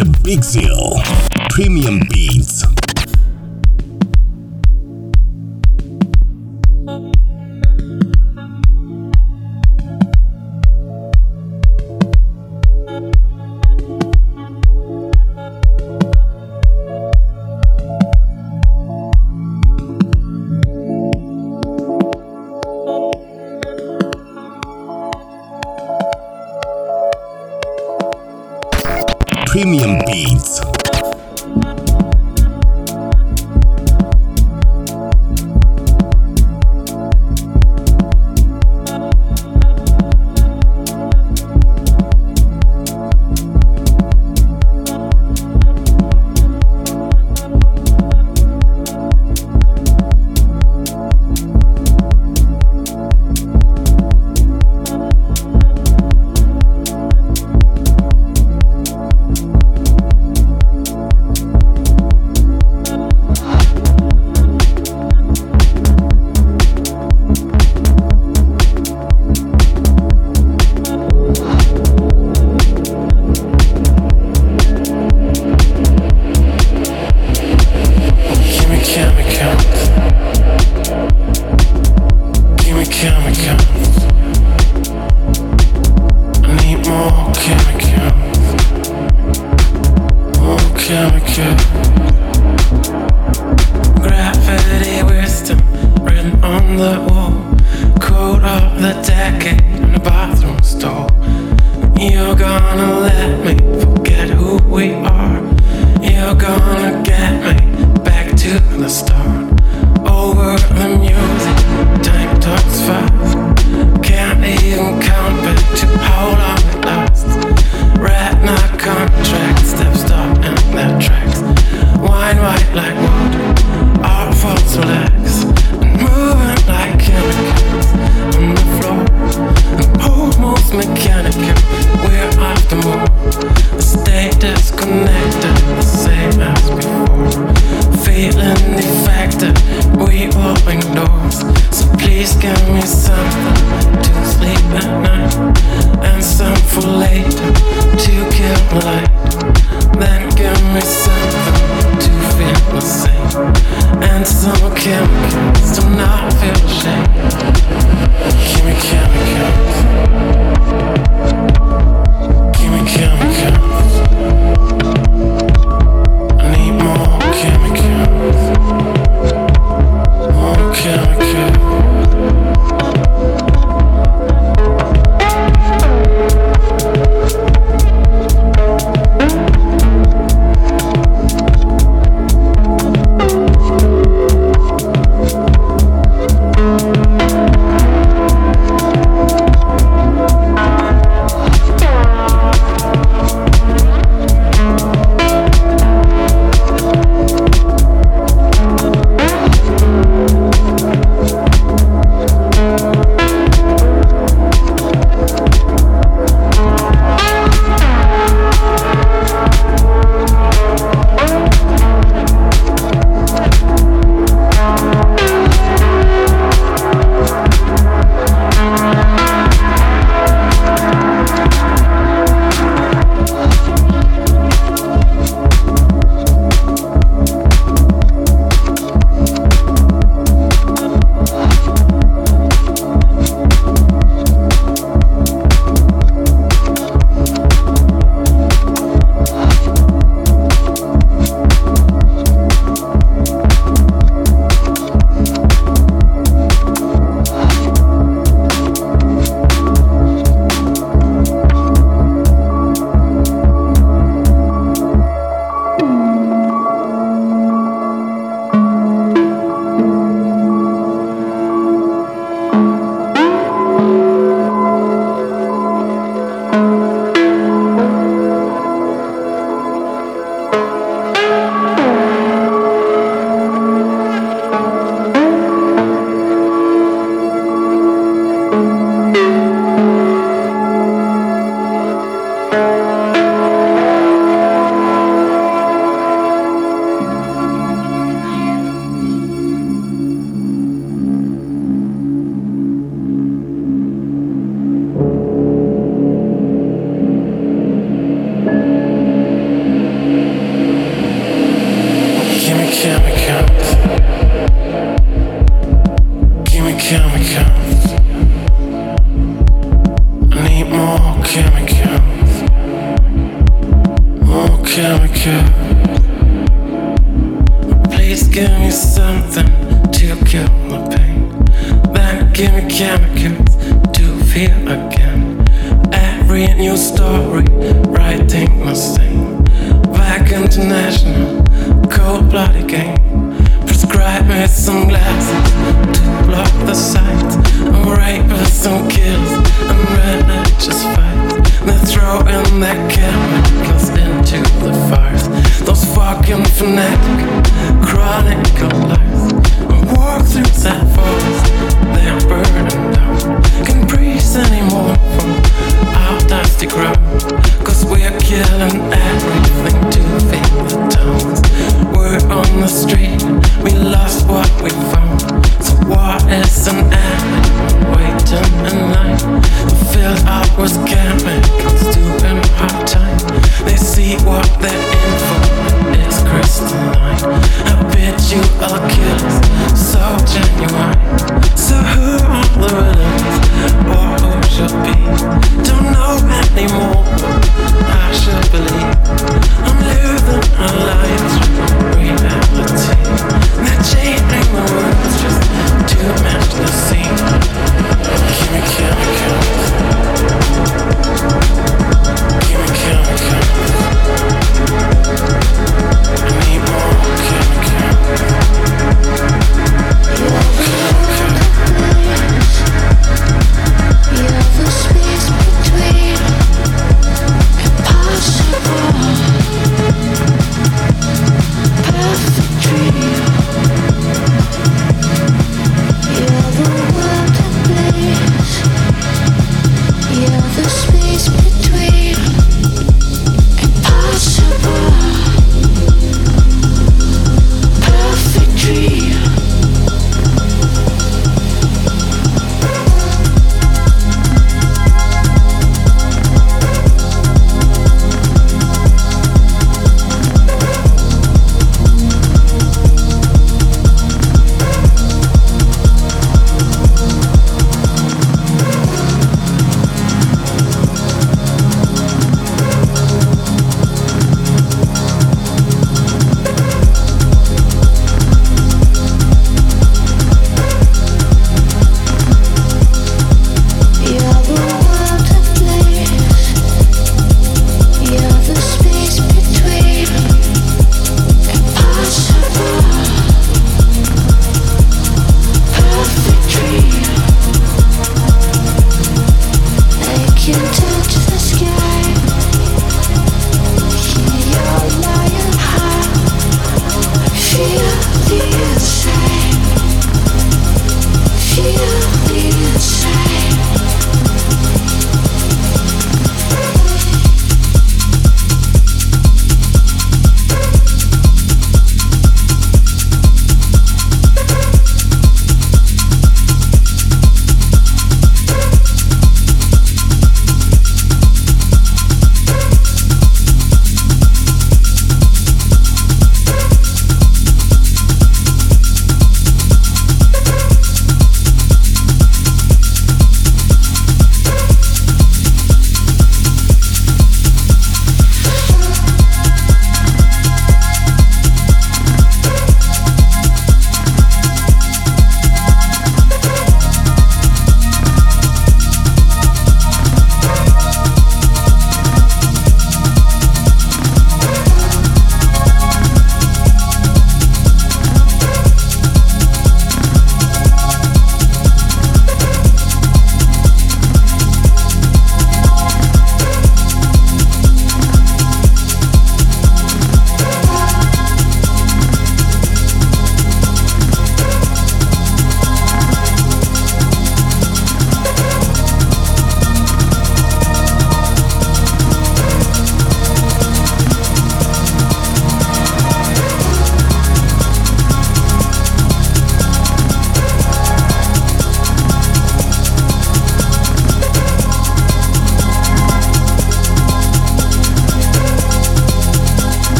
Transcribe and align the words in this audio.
to 0.00 0.20
Big 0.22 0.42
Seal 0.42 1.02
Premium 1.50 2.00
Beats. 2.08 2.79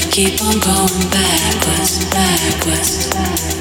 Keep 0.00 0.40
on 0.40 0.58
going 0.60 1.10
backwards, 1.10 2.04
backwards. 2.06 3.51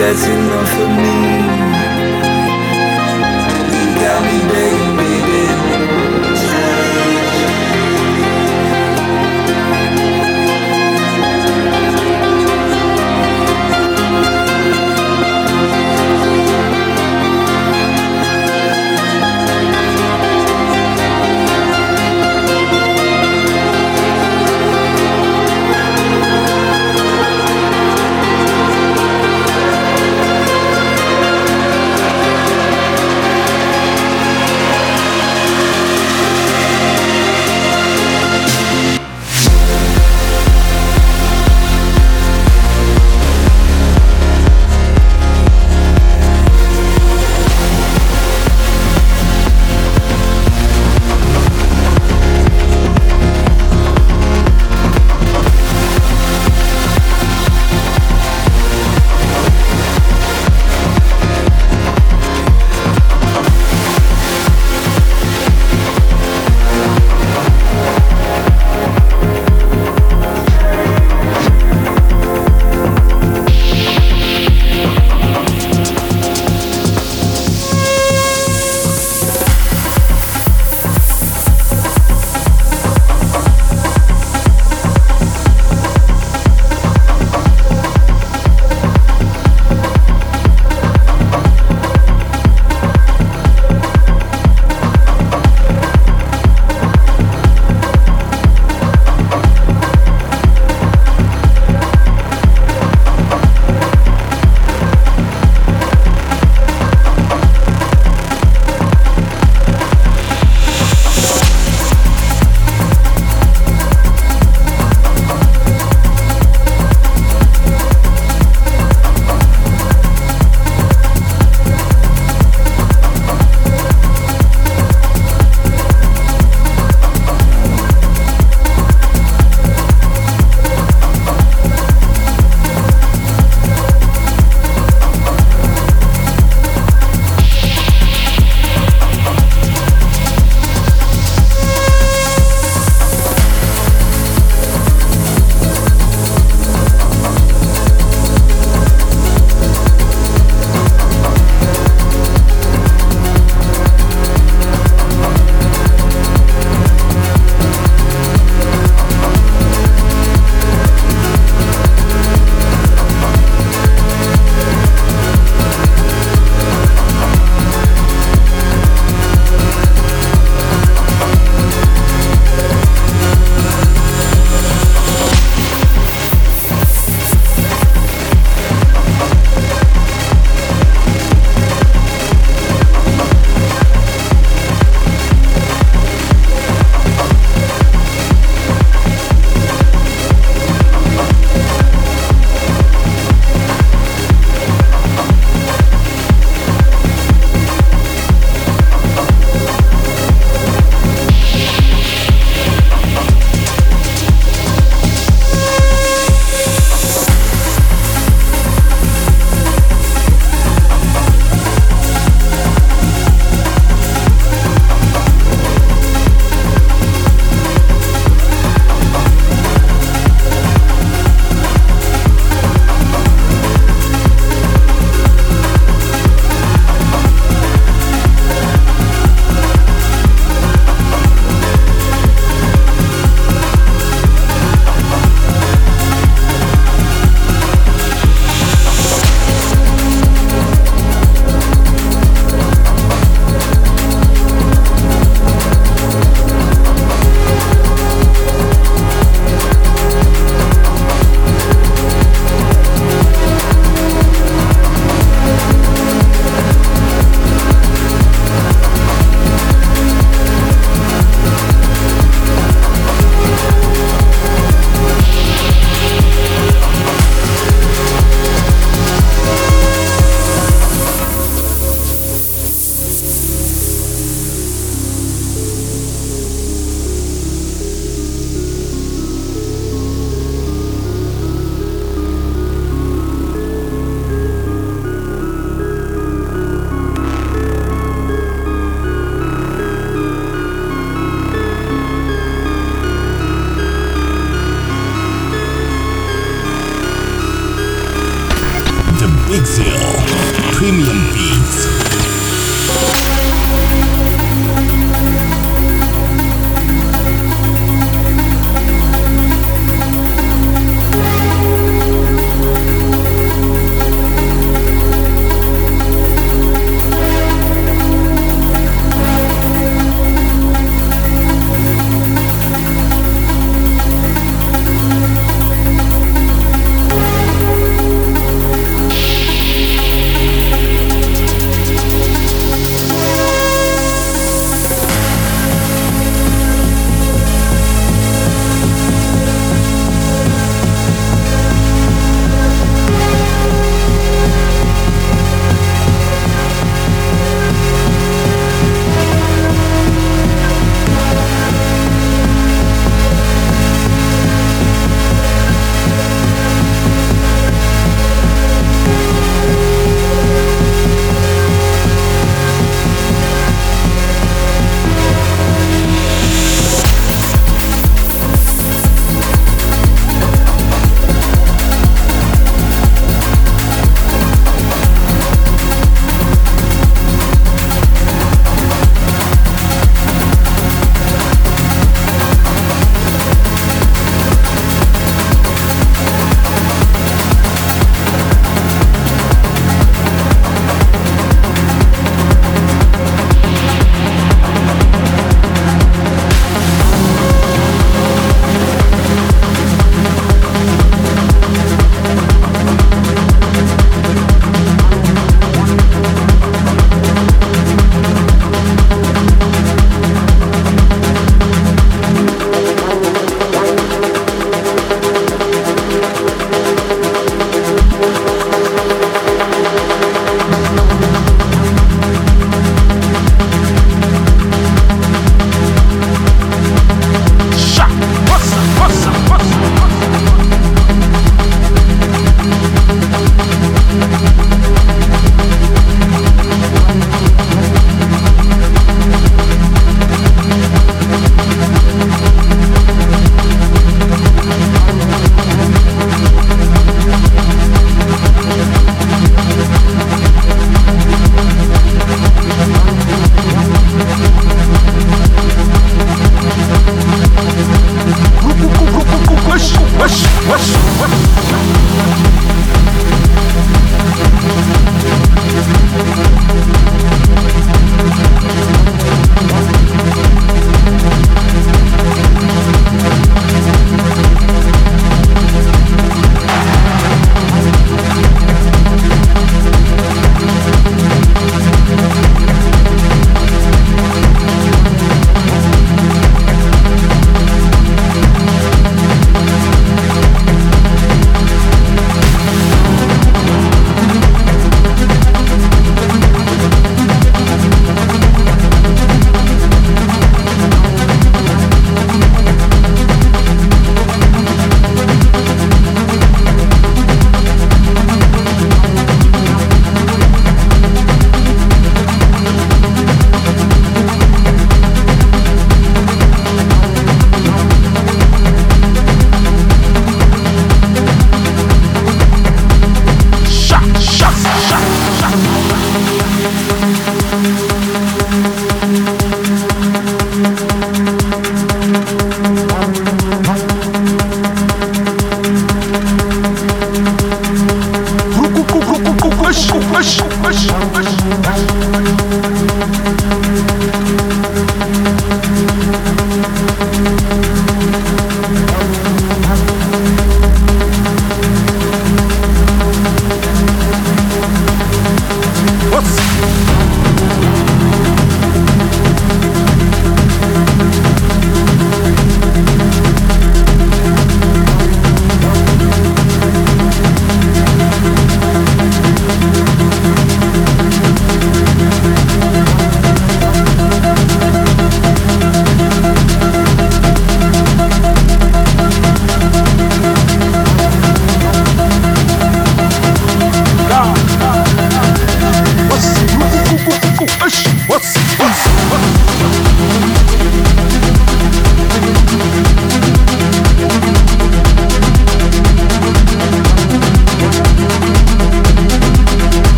that's 0.00 0.26
enough 0.26 0.68
for 0.76 0.88
me. 0.88 1.14
You 3.74 3.84
got 4.00 4.20
me 4.24 4.38
baby. 4.50 4.79